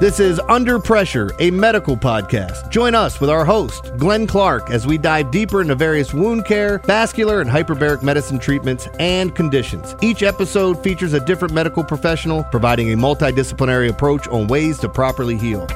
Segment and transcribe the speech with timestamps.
[0.00, 2.70] This is Under Pressure, a medical podcast.
[2.70, 6.78] Join us with our host, Glenn Clark, as we dive deeper into various wound care,
[6.78, 9.94] vascular, and hyperbaric medicine treatments and conditions.
[10.00, 15.36] Each episode features a different medical professional providing a multidisciplinary approach on ways to properly
[15.36, 15.66] heal.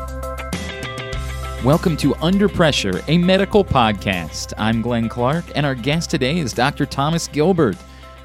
[1.63, 4.55] Welcome to Under Pressure, a medical podcast.
[4.57, 6.87] I'm Glenn Clark, and our guest today is Dr.
[6.87, 7.77] Thomas Gilbert.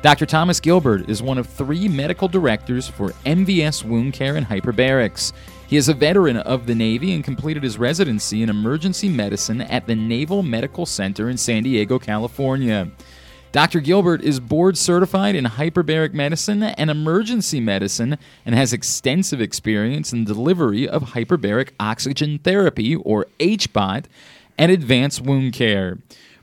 [0.02, 0.26] Dr.
[0.26, 5.34] Thomas Gilbert is one of three medical directors for MVS Wound Care and Hyperbarics.
[5.68, 9.88] He is a veteran of the Navy and completed his residency in emergency medicine at
[9.88, 12.90] the Naval Medical Center in San Diego, California.
[13.52, 13.82] Dr.
[13.82, 20.24] Gilbert is board certified in hyperbaric medicine and emergency medicine and has extensive experience in
[20.24, 24.06] delivery of hyperbaric oxygen therapy, or HBOT,
[24.58, 25.98] and advanced wound care.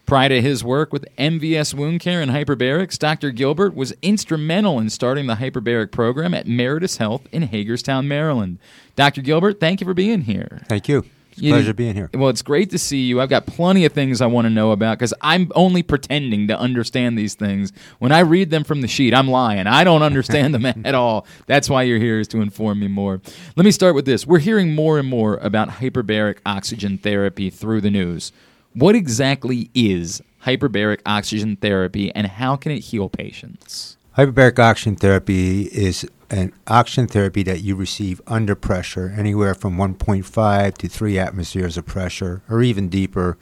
[0.06, 3.32] Prior to his work with MVS Wound Care and Hyperbarics, Dr.
[3.32, 8.58] Gilbert was instrumental in starting the hyperbaric program at Meritus Health in Hagerstown, Maryland.
[8.94, 9.20] Dr.
[9.20, 10.62] Gilbert, thank you for being here.
[10.68, 11.04] Thank you.
[11.34, 12.08] You- pleasure being here.
[12.14, 13.20] Well, it's great to see you.
[13.20, 16.56] I've got plenty of things I want to know about because I'm only pretending to
[16.58, 17.72] understand these things.
[17.98, 19.66] When I read them from the sheet, I'm lying.
[19.66, 21.26] I don't understand them at all.
[21.46, 23.20] That's why you're here is to inform me more.
[23.56, 24.24] Let me start with this.
[24.24, 28.30] We're hearing more and more about hyperbaric oxygen therapy through the news.
[28.76, 33.96] What exactly is hyperbaric oxygen therapy and how can it heal patients?
[34.18, 40.76] Hyperbaric oxygen therapy is an oxygen therapy that you receive under pressure, anywhere from 1.5
[40.76, 43.38] to 3 atmospheres of pressure, or even deeper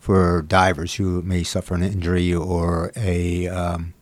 [0.00, 3.94] for divers who may suffer an injury or a, um,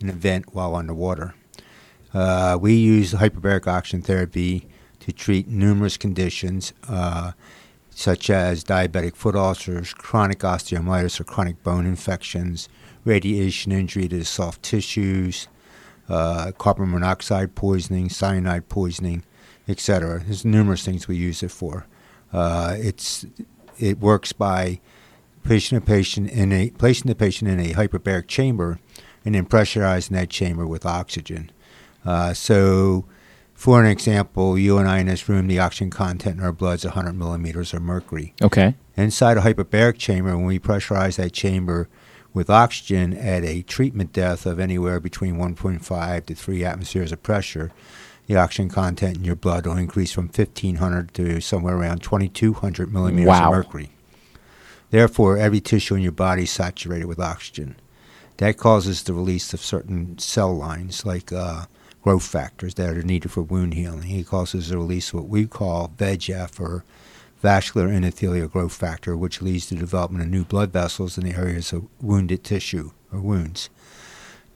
[0.00, 1.34] an event while underwater.
[2.14, 4.68] Uh, we use hyperbaric oxygen therapy
[5.00, 6.72] to treat numerous conditions.
[6.88, 7.32] Uh,
[7.98, 12.68] such as diabetic foot ulcers, chronic osteomyelitis or chronic bone infections,
[13.04, 15.48] radiation injury to the soft tissues,
[16.08, 19.24] uh, carbon monoxide poisoning, cyanide poisoning,
[19.66, 20.22] etc.
[20.24, 21.88] There's numerous things we use it for.
[22.32, 23.26] Uh, it's
[23.80, 24.78] it works by
[25.42, 28.78] placing a patient in a placing the patient in a hyperbaric chamber
[29.24, 31.50] and then pressurizing that chamber with oxygen.
[32.04, 33.06] Uh, so
[33.58, 36.78] for an example, you and I in this room, the oxygen content in our blood
[36.78, 38.32] is 100 millimeters of mercury.
[38.40, 38.76] Okay.
[38.96, 41.88] Inside a hyperbaric chamber, when we pressurize that chamber
[42.32, 47.72] with oxygen at a treatment depth of anywhere between 1.5 to 3 atmospheres of pressure,
[48.28, 53.26] the oxygen content in your blood will increase from 1500 to somewhere around 2200 millimeters
[53.26, 53.46] Wow.
[53.46, 53.90] of mercury.
[54.90, 57.74] Therefore, every tissue in your body is saturated with oxygen.
[58.36, 61.64] That causes the release of certain cell lines, like uh,
[62.02, 64.02] growth factors that are needed for wound healing.
[64.02, 66.84] He causes the release of what we call VEGF, or
[67.40, 71.72] vascular endothelial growth factor, which leads to development of new blood vessels in the areas
[71.72, 73.70] of wounded tissue or wounds.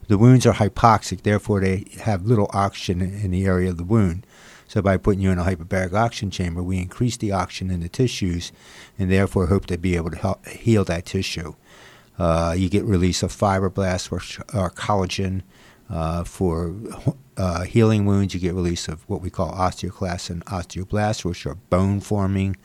[0.07, 4.27] The wounds are hypoxic, therefore they have little oxygen in the area of the wound.
[4.67, 7.89] So by putting you in a hyperbaric oxygen chamber, we increase the oxygen in the
[7.89, 8.51] tissues,
[8.99, 11.55] and therefore hope to be able to help heal that tissue.
[12.17, 14.17] Uh, you get release of fibroblasts or,
[14.59, 15.41] or collagen.
[15.93, 16.73] Uh, for
[17.37, 21.53] uh, healing wounds, you get release of what we call osteoclasts and osteoblasts, which are
[21.53, 22.55] bone forming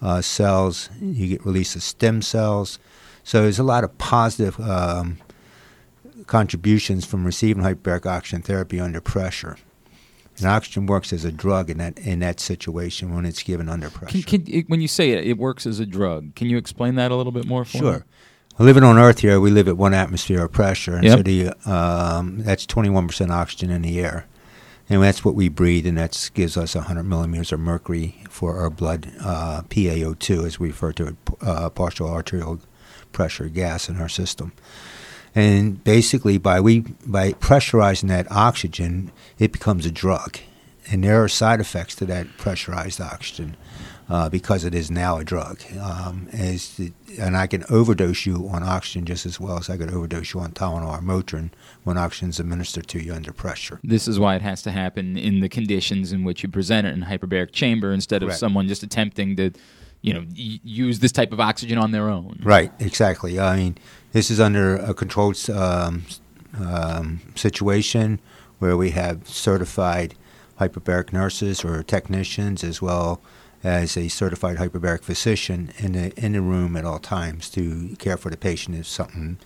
[0.00, 0.88] uh, cells.
[0.98, 2.78] You get release of stem cells.
[3.24, 5.18] So there's a lot of positive um,
[6.26, 9.58] contributions from receiving hyperbaric oxygen therapy under pressure.
[10.38, 13.90] And oxygen works as a drug in that in that situation when it's given under
[13.90, 14.22] pressure.
[14.22, 17.10] Can, can, when you say it, it works as a drug, can you explain that
[17.10, 17.80] a little bit more for me?
[17.82, 18.06] Sure.
[18.58, 21.18] Living on Earth here, we live at one atmosphere of pressure, and Yep.
[21.18, 24.26] so the um, that's 21% oxygen in the air,
[24.88, 28.70] and that's what we breathe, and that gives us 100 millimeters of mercury for our
[28.70, 32.60] blood uh, PaO2, as we refer to it, uh, partial arterial
[33.10, 34.52] pressure gas in our system.
[35.34, 40.38] And basically, by we by pressurizing that oxygen, it becomes a drug,
[40.90, 43.56] and there are side effects to that pressurized oxygen
[44.08, 45.60] uh, because it is now a drug.
[45.80, 49.92] Um, the, and I can overdose you on oxygen just as well as I could
[49.92, 51.50] overdose you on Tylenol or Motrin
[51.84, 53.80] when oxygen is administered to you under pressure.
[53.82, 56.94] This is why it has to happen in the conditions in which you present it
[56.94, 58.40] in a hyperbaric chamber instead of Correct.
[58.40, 59.50] someone just attempting to,
[60.00, 62.40] you know, y- use this type of oxygen on their own.
[62.42, 63.38] Right, exactly.
[63.38, 63.78] I mean,
[64.12, 66.04] this is under a controlled um,
[66.58, 68.20] um, situation
[68.58, 70.14] where we have certified
[70.60, 73.20] hyperbaric nurses or technicians as well
[73.62, 78.16] as a certified hyperbaric physician in the in the room at all times to care
[78.16, 79.38] for the patient if something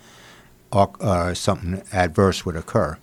[0.72, 2.98] uh, something adverse would occur.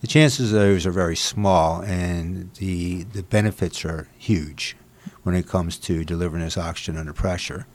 [0.00, 4.76] The chances of those are very small, and the the benefits are huge
[5.22, 7.66] when it comes to delivering this oxygen under pressure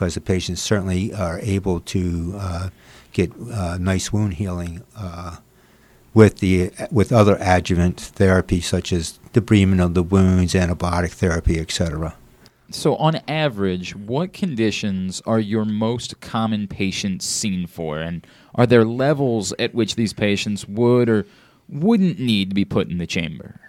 [0.00, 2.70] because the patients certainly are able to uh,
[3.12, 5.36] get uh, nice wound healing uh,
[6.14, 12.14] with the with other adjuvant therapy such as debridement of the wounds, antibiotic therapy, etc.
[12.72, 17.98] So, on average, what conditions are your most common patients seen for?
[17.98, 18.24] And
[18.54, 21.26] are there levels at which these patients would or
[21.68, 23.60] wouldn't need to be put in the chamber?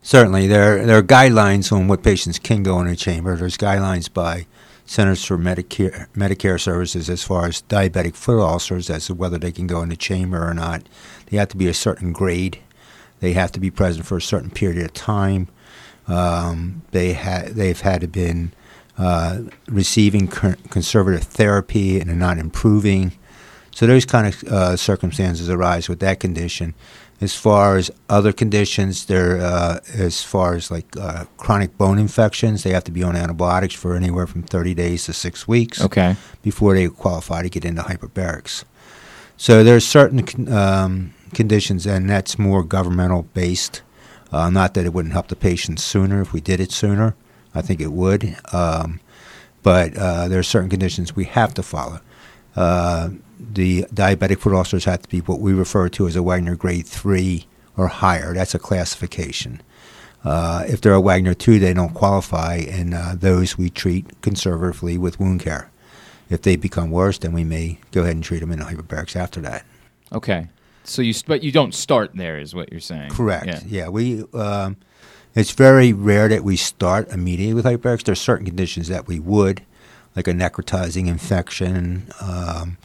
[0.00, 3.36] Certainly, there, there are guidelines on what patients can go in a chamber.
[3.36, 4.46] There's guidelines by
[4.90, 9.52] Centers for Medicare, Medicare Services as far as diabetic foot ulcers as to whether they
[9.52, 10.82] can go in the chamber or not.
[11.26, 12.58] They have to be a certain grade.
[13.20, 15.46] They have to be present for a certain period of time.
[16.08, 18.52] Um, they ha- they've had to been
[18.98, 23.12] uh, receiving conservative therapy and are not improving.
[23.70, 26.74] So those kind of uh, circumstances arise with that condition.
[27.20, 32.62] As far as other conditions, there uh, as far as like uh, chronic bone infections,
[32.62, 36.16] they have to be on antibiotics for anywhere from 30 days to six weeks Okay.
[36.42, 38.64] before they qualify to get into hyperbarics.
[39.36, 43.82] So there's certain um, conditions, and that's more governmental based.
[44.32, 47.14] Uh, not that it wouldn't help the patient sooner if we did it sooner.
[47.54, 48.36] I think it would.
[48.52, 49.00] Um,
[49.62, 52.00] but uh, there are certain conditions we have to follow.
[52.56, 56.56] Uh, the diabetic foot ulcers have to be what we refer to as a Wagner
[56.56, 58.34] grade 3 or higher.
[58.34, 59.62] That's a classification.
[60.24, 64.98] Uh, if they're a Wagner 2, they don't qualify, and uh, those we treat conservatively
[64.98, 65.70] with wound care.
[66.28, 69.40] If they become worse, then we may go ahead and treat them in hyperbarics after
[69.40, 69.64] that.
[70.12, 70.48] Okay.
[70.84, 73.10] So you, but you don't start there, is what you're saying.
[73.10, 73.46] Correct.
[73.46, 73.60] Yeah.
[73.66, 74.24] Yeah, we.
[74.34, 74.76] Um,
[75.34, 78.02] it's very rare that we start immediately with hyperbarics.
[78.02, 79.62] There are certain conditions that we would,
[80.20, 82.76] like a necrotizing infection, um,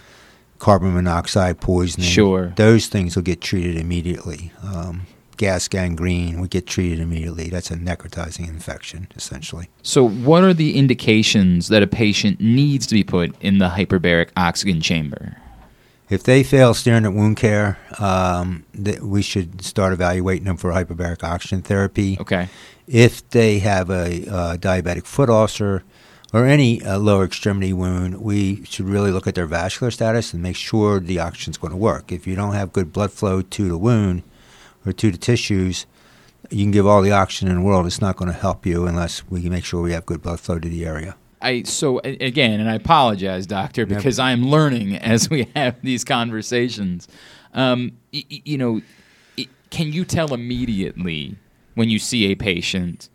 [0.59, 2.07] carbon monoxide poisoning.
[2.07, 2.53] Sure.
[2.55, 4.53] Those things will get treated immediately.
[4.63, 5.05] Um,
[5.35, 7.49] gas gangrene would get treated immediately.
[7.49, 9.67] That's a necrotizing infection, essentially.
[9.83, 14.29] So, what are the indications that a patient needs to be put in the hyperbaric
[14.37, 15.35] oxygen chamber?
[16.09, 21.23] If they fail standard wound care, um, th- we should start evaluating them for hyperbaric
[21.23, 22.15] oxygen therapy.
[22.21, 22.47] Okay.
[22.87, 25.83] If they have a uh, diabetic foot ulcer
[26.35, 30.43] or any uh, lower extremity wound, we should really look at their vascular status and
[30.43, 32.11] make sure the oxygen's going to work.
[32.11, 34.21] If you don't have good blood flow to the wound
[34.85, 35.85] or to the tissues,
[36.49, 37.85] you can give all the oxygen in the world.
[37.85, 40.41] It's not going to help you unless we can make sure we have good blood
[40.41, 41.15] flow to the area.
[41.41, 47.07] I so again, and I apologize, doctor, because I'm learning as we have these conversations.
[47.53, 48.81] Um, y- y- you know,
[49.39, 51.37] i can you tell immediately
[51.75, 53.07] when you see a patient?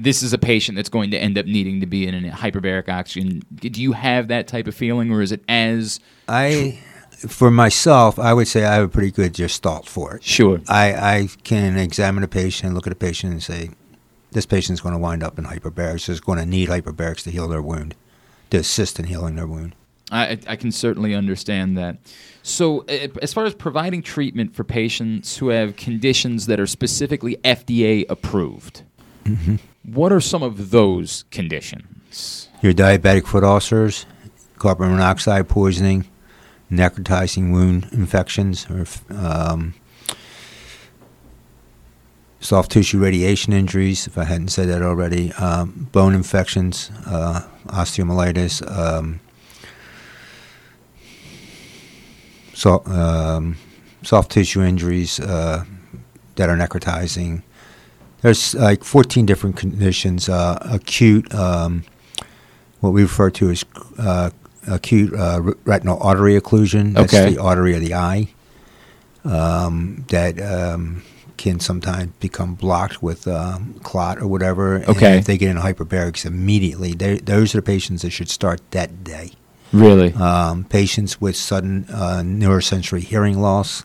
[0.00, 2.88] This is a patient that's going to end up needing to be in a hyperbaric
[2.88, 3.42] oxygen.
[3.54, 5.98] Do you have that type of feeling, or is it as
[6.28, 6.78] I,
[7.10, 10.24] for myself, I would say I have a pretty good gestalt for it.
[10.24, 10.60] sure?
[10.68, 13.70] I, I can examine a patient, look at a patient, and say,
[14.30, 16.08] this patient's going to wind up in hyperbarics.
[16.08, 17.94] Is going to need hyperbarics to heal their wound,
[18.50, 19.74] to assist in healing their wound.
[20.10, 21.98] I, I can certainly understand that.
[22.42, 28.06] So, as far as providing treatment for patients who have conditions that are specifically FDA
[28.08, 28.84] approved,
[29.84, 32.48] what are some of those conditions?
[32.62, 34.06] Your diabetic foot ulcers,
[34.58, 36.06] carbon monoxide poisoning,
[36.70, 39.74] necrotizing wound infections, or um,
[42.40, 48.62] soft tissue radiation injuries, if I hadn't said that already, um, bone infections, uh, osteomyelitis,
[48.70, 49.20] um,
[52.54, 53.56] so, um,
[54.02, 55.64] soft tissue injuries uh,
[56.36, 57.42] that are necrotizing.
[58.20, 60.28] There's like 14 different conditions.
[60.28, 61.84] Uh, acute, um,
[62.80, 63.64] what we refer to as
[63.98, 64.30] uh,
[64.66, 66.94] acute uh, retinal artery occlusion.
[66.94, 67.34] That's Okay.
[67.34, 68.28] the artery of the eye
[69.24, 71.02] um, that um,
[71.36, 74.76] can sometimes become blocked with um, clot or whatever.
[74.76, 75.18] And Okay.
[75.18, 79.32] if they get into hyperbarics immediately, those are the patients that should start that day.
[79.72, 80.12] Really?
[80.14, 83.84] Um, patients with sudden uh, neurosensory hearing loss,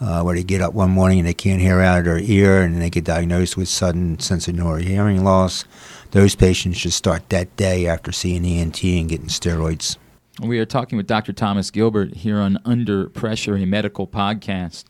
[0.00, 2.62] uh, where they get up one morning and they can't hear out of their ear,
[2.62, 5.64] and they get diagnosed with sudden sensorineural hearing loss.
[6.12, 9.96] Those patients should start that day after seeing ENT and getting steroids.
[10.40, 11.32] We are talking with Dr.
[11.32, 14.84] Thomas Gilbert here on Under Pressure, a medical podcast.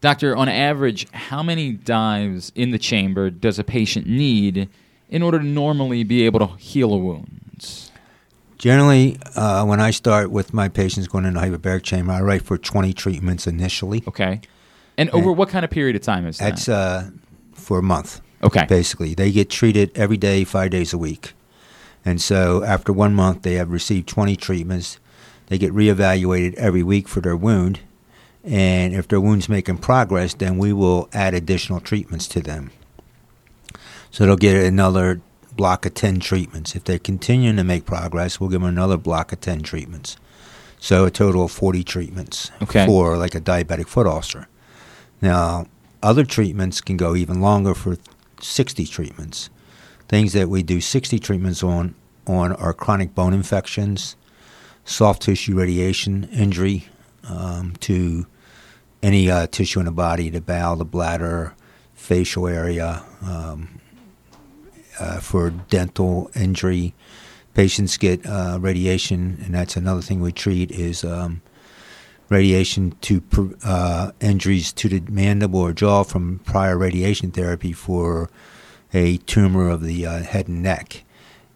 [0.00, 4.68] Doctor, on average, how many dives in the chamber does a patient need
[5.08, 7.39] in order to normally be able to heal a wound?
[8.60, 12.58] Generally, uh, when I start with my patients going into hyperbaric chamber, I write for
[12.58, 14.04] 20 treatments initially.
[14.06, 14.42] Okay.
[14.98, 16.50] And over what kind of period of time is that?
[16.50, 17.08] That's uh,
[17.54, 18.20] for a month.
[18.42, 18.66] okay.
[18.66, 19.14] basically.
[19.14, 21.32] They get treated every day, five days a week.
[22.04, 24.98] And so after one month, they have received 20 treatments.
[25.46, 27.80] They get reevaluated every week for their wound.
[28.44, 32.72] And if their wound's making progress, then we will add additional treatments to them.
[34.10, 35.22] So they'll get another
[35.56, 36.74] block of 10 treatments.
[36.76, 40.16] If they're continuing to make progress, we'll give them another block of 10 treatments.
[40.78, 42.86] So a total of 40 treatments Okay.
[42.86, 44.48] for like a diabetic foot ulcer.
[45.20, 45.66] Now,
[46.02, 47.98] other treatments can go even longer for
[48.40, 49.50] 60 treatments.
[50.08, 51.94] Things that we do 60 treatments on
[52.26, 54.14] on are chronic bone infections,
[54.84, 56.86] soft tissue radiation injury
[57.28, 58.26] um, to
[59.02, 61.54] any uh, tissue in the body, the bowel, the bladder,
[61.94, 63.79] facial area, um,
[65.00, 66.94] uh, for dental injury.
[67.54, 71.42] Patients get uh, radiation, and that's another thing we treat is um,
[72.28, 73.22] radiation to
[73.64, 78.30] uh, injuries to the mandible or jaw from prior radiation therapy for
[78.94, 81.04] a tumor of the uh, head and neck.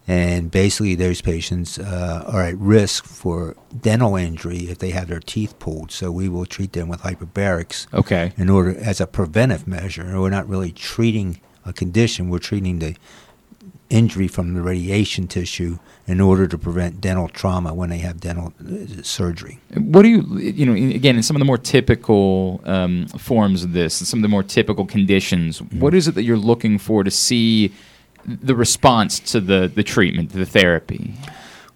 [0.07, 5.19] And basically, those patients uh, are at risk for dental injury if they have their
[5.19, 5.91] teeth pulled.
[5.91, 7.91] So we will treat them with hyperbarics.
[7.91, 8.31] Okay.
[8.37, 12.95] In order as a preventive measure, we're not really treating a condition; we're treating the
[13.95, 18.53] injury from the radiation tissue in order to prevent dental trauma when they have dental
[18.59, 19.59] uh, surgery.
[19.73, 23.71] What do you, you know, again, in some of the more typical um, forms of
[23.73, 25.79] this, some of the more typical conditions, mm-hmm.
[25.79, 27.73] what is it that you're looking for to see
[28.25, 31.13] the response to the, the treatment, to the therapy?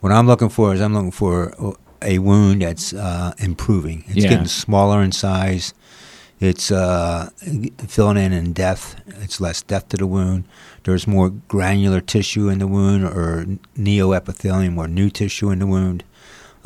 [0.01, 1.53] What I'm looking for is I'm looking for
[2.01, 4.03] a wound that's uh, improving.
[4.07, 4.29] It's yeah.
[4.29, 5.73] getting smaller in size.
[6.39, 7.29] It's uh,
[7.87, 8.95] filling in in depth.
[9.21, 10.45] It's less depth to the wound.
[10.89, 13.45] There's more granular tissue in the wound, or
[13.77, 16.03] neoepithelium, or new tissue in the wound.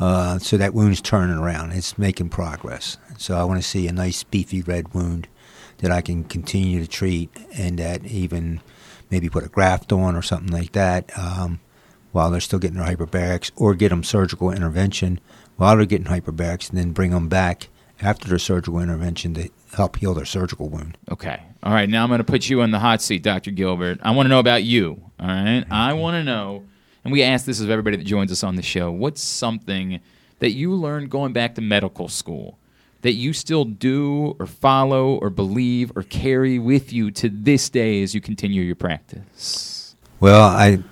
[0.00, 1.72] Uh, so that wound's turning around.
[1.72, 2.96] It's making progress.
[3.18, 5.28] So I want to see a nice beefy red wound
[5.78, 8.62] that I can continue to treat, and that even
[9.10, 11.60] maybe put a graft on or something like that um,
[12.12, 15.20] while they're still getting their hyperbarics, or get them surgical intervention
[15.56, 17.68] while they're getting hyperbarics, and then bring them back
[18.00, 20.96] after their surgical intervention to help heal their surgical wound.
[21.10, 21.40] Okay.
[21.62, 21.88] All right.
[21.88, 23.50] Now I'm going to put you on the hot seat, Dr.
[23.50, 23.98] Gilbert.
[24.02, 25.00] I want to know about you.
[25.18, 25.60] All right.
[25.60, 25.72] Mm-hmm.
[25.72, 26.64] I want to know,
[27.04, 30.00] and we ask this of everybody that joins us on the show what's something
[30.40, 32.58] that you learned going back to medical school
[33.02, 38.02] that you still do or follow or believe or carry with you to this day
[38.02, 39.94] as you continue your practice?
[40.20, 40.82] Well, I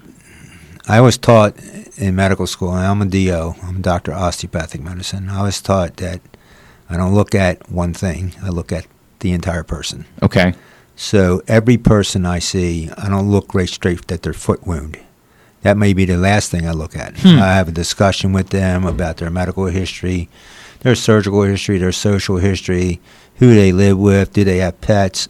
[0.88, 1.56] I was taught
[1.96, 5.28] in medical school, and I'm a DO, I'm a doctor of osteopathic medicine.
[5.28, 6.20] I was taught that
[6.92, 8.34] I don't look at one thing.
[8.42, 8.86] I look at
[9.20, 10.04] the entire person.
[10.22, 10.54] Okay.
[10.96, 14.98] So every person I see, I don't look right straight at their foot wound.
[15.62, 17.16] That may be the last thing I look at.
[17.18, 17.40] Hmm.
[17.40, 20.28] I have a discussion with them about their medical history,
[20.80, 23.00] their surgical history, their social history,
[23.36, 25.28] who they live with, do they have pets,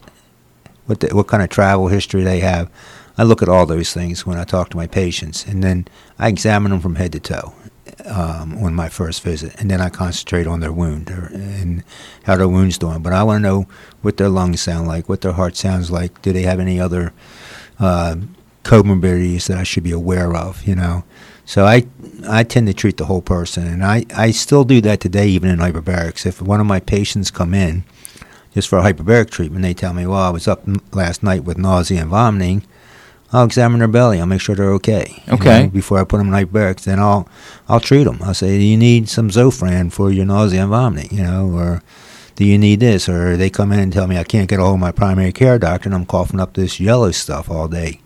[0.86, 2.70] what the, what kind of travel history they have.
[3.18, 5.86] I look at all those things when I talk to my patients, and then
[6.18, 7.54] I examine them from head to toe
[8.06, 11.84] um, on my first visit, and then I concentrate on their wound or, and
[12.24, 13.02] how their wound's doing.
[13.02, 13.66] But I want to know
[14.02, 16.22] what their lungs sound like, what their heart sounds like.
[16.22, 17.12] Do they have any other
[17.78, 18.16] uh,
[18.64, 20.64] comorbidities that I should be aware of?
[20.66, 21.04] You know,
[21.44, 21.86] so I
[22.28, 25.50] I tend to treat the whole person, and I I still do that today, even
[25.50, 26.26] in hyperbarics.
[26.26, 27.84] If one of my patients come in
[28.54, 31.58] just for a hyperbaric treatment, they tell me, "Well, I was up last night with
[31.58, 32.64] nausea and vomiting."
[33.32, 34.20] I'll examine their belly.
[34.20, 35.22] I'll make sure they're okay.
[35.28, 35.64] Okay.
[35.64, 37.28] Know, before I put them in hyperbarics, then I'll
[37.68, 38.18] I'll treat them.
[38.22, 41.16] I'll say, do you need some Zofran for your nausea and vomiting?
[41.16, 41.82] You know, or
[42.36, 43.08] do you need this?
[43.08, 45.32] Or they come in and tell me I can't get a hold of my primary
[45.32, 48.00] care doctor and I'm coughing up this yellow stuff all day.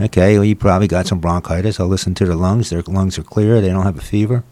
[0.00, 1.78] Okay, well you probably got some bronchitis.
[1.78, 2.70] I'll listen to their lungs.
[2.70, 3.60] Their lungs are clear.
[3.60, 4.42] They don't have a fever.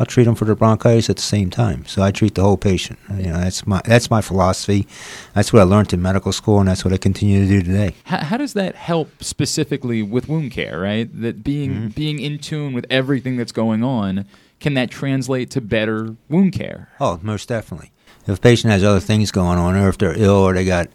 [0.00, 1.84] I'll treat them for their bronchitis at the same time.
[1.84, 2.98] So I treat the whole patient.
[3.10, 4.88] You know, that's my that's my philosophy.
[5.34, 7.94] That's what I learned in medical school, and that's what I continue to do today.
[8.04, 10.80] How, how does that help specifically with wound care?
[10.80, 11.88] Right, that being mm-hmm.
[11.88, 14.24] being in tune with everything that's going on,
[14.58, 16.88] can that translate to better wound care?
[16.98, 17.92] Oh, most definitely.
[18.26, 20.88] If a patient has other things going on, or if they're ill, or they got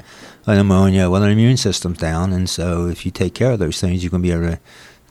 [0.48, 4.04] pneumonia, well, their immune system's down, and so if you take care of those things,
[4.04, 4.60] you can be able to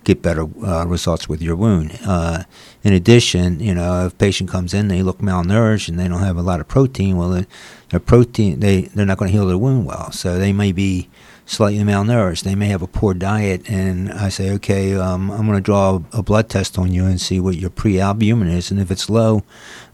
[0.04, 1.98] get better uh, results with your wound.
[2.06, 2.44] Uh,
[2.82, 6.20] in addition, you know, if a patient comes in, they look malnourished and they don't
[6.20, 7.44] have a lot of protein, well,
[7.90, 10.12] their protein they they're not going to heal their wound well.
[10.12, 11.08] So they may be
[11.46, 12.42] slightly malnourished.
[12.42, 16.00] They may have a poor diet, and I say, okay, um, I'm going to draw
[16.12, 19.42] a blood test on you and see what your pre-albumin is, and if it's low,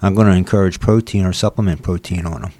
[0.00, 2.52] I'm going to encourage protein or supplement protein on them.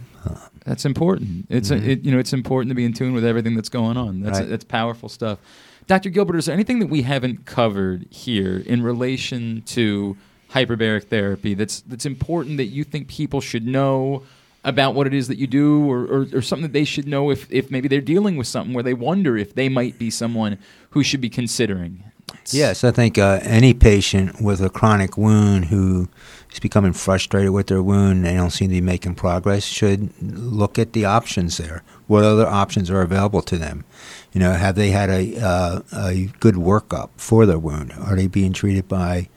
[0.64, 1.47] That's important.
[1.49, 1.85] It's mm-hmm.
[1.85, 4.21] a, it, you know it's important to be in tune with everything that's going on.
[4.21, 4.49] That's right.
[4.49, 5.38] that's powerful stuff.
[5.87, 6.11] Dr.
[6.11, 10.17] Gilbert, is there anything that we haven't covered here in relation to
[10.51, 14.23] hyperbaric therapy that's that's important that you think people should know
[14.65, 17.31] about what it is that you do or, or, or, something that they should know
[17.31, 20.59] if, if maybe they're dealing with something where they wonder if they might be someone
[20.91, 22.03] who should be considering
[22.51, 26.09] yes i think uh, any patient with a chronic wound who
[26.53, 30.11] is becoming frustrated with their wound and they don't seem to be making progress should
[30.21, 33.85] look at the options there what other options are available to them
[34.33, 37.93] you know, have they had a uh, a good workup for their wound?
[37.99, 39.29] Are they being treated by,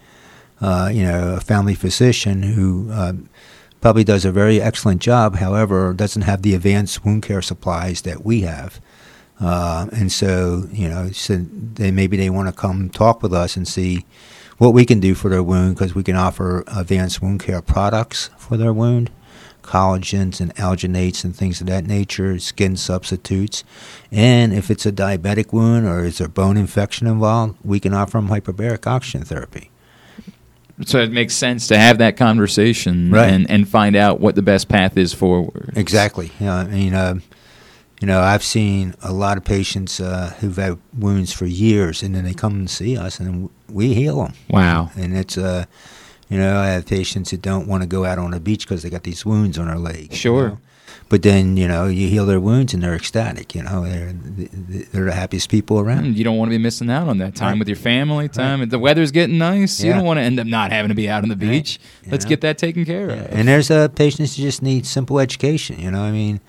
[0.61, 3.13] uh, you know, a family physician who uh,
[3.83, 5.35] probably does a very excellent job.
[5.35, 8.79] However, doesn't have the advanced wound care supplies that we have.
[9.41, 13.57] Uh, and so, you know, so they maybe they want to come talk with us
[13.57, 14.05] and see
[14.57, 18.29] what we can do for their wound because we can offer advanced wound care products
[18.37, 19.11] for their wound,
[19.63, 23.63] collagens and alginates and things of that nature, skin substitutes.
[24.11, 28.17] And if it's a diabetic wound or is there bone infection involved, we can offer
[28.19, 29.71] them hyperbaric oxygen therapy.
[30.85, 33.29] So it makes sense to have that conversation Right.
[33.31, 35.71] and, and find out what the best path is forward.
[35.75, 36.31] Exactly.
[36.39, 37.15] Yeah, I mean, uh,
[38.01, 42.13] you know, I've seen a lot of patients uh, who've had wounds for years, and
[42.15, 44.33] then they come and see us, and we heal them.
[44.49, 44.89] Wow.
[44.97, 45.65] And it's, uh,
[46.33, 48.81] you know, I have patients who don't want to go out on the beach because
[48.83, 50.09] they got these wounds on their legs.
[50.11, 50.47] you Sure.
[50.49, 50.57] know.
[51.09, 53.53] But then, you know, you heal their wounds and they're ecstatic.
[53.53, 54.13] You know, they're
[54.91, 56.17] they're the happiest people around.
[56.17, 57.59] You don't want to be missing out on that time Right.
[57.59, 58.61] with your family, time.
[58.61, 59.83] if The weather's getting nice.
[59.83, 61.79] You don't want to end up not having to be out on the beach.
[62.03, 62.29] You Let's know?
[62.29, 63.19] get that taken care of.
[63.31, 65.79] And there's uh, patients who just need simple education.
[65.79, 66.39] You know, I mean,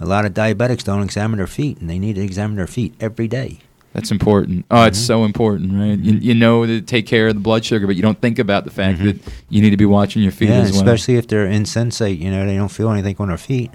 [0.00, 2.94] a lot of diabetics don't examine their feet, and they need to examine their feet
[3.00, 3.58] every day.
[3.94, 4.66] That's important.
[4.72, 5.06] Oh, it's Mhm.
[5.06, 5.98] so important, right?
[5.98, 8.64] You, you know to take care of the blood sugar, but you don't think about
[8.64, 9.04] the fact Mhm.
[9.04, 10.80] that you need to be watching your feet yeah, as well.
[10.82, 12.18] especially if they're insensate.
[12.18, 13.70] You know, they don't feel anything on their feet.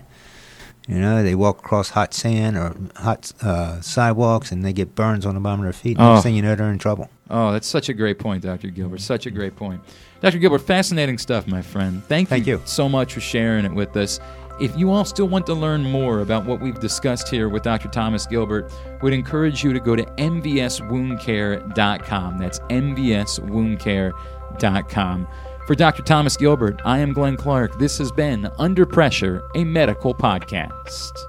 [0.90, 5.26] You know, they walk across hot sand or hot uh, sidewalks, and they get burns
[5.26, 5.98] on the bottom of their feet.
[6.00, 6.14] Oh.
[6.14, 7.10] Next thing you know, they're in trouble.
[7.30, 8.70] Oh, that's such a great point, Dr.
[8.72, 9.00] Gilbert.
[9.00, 9.82] Such a great point.
[10.22, 10.40] Dr.
[10.40, 12.02] Gilbert, fascinating stuff, my friend.
[12.10, 12.60] Thank, Thank you.
[12.66, 14.20] so much for sharing it with us.
[14.60, 17.88] If you all still want to learn more about what we've discussed here with Dr.
[17.88, 22.38] Thomas Gilbert, we'd encourage you to go to mvswoundcare.com.
[22.38, 25.28] That's mvswoundcare.com.
[25.66, 26.04] For Dr.
[26.04, 27.80] Thomas Gilbert, I am Glenn Clark.
[27.80, 31.29] This has been Under Pressure, a medical podcast.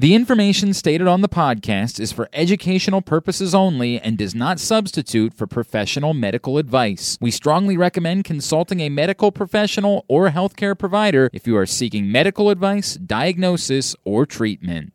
[0.00, 5.34] The information stated on the podcast is for educational purposes only and does not substitute
[5.34, 7.18] for professional medical advice.
[7.20, 12.48] We strongly recommend consulting a medical professional or healthcare provider if you are seeking medical
[12.48, 14.92] advice, diagnosis, or treatment.